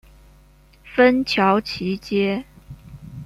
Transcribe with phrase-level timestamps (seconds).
[0.83, 2.43] 芬乔奇街。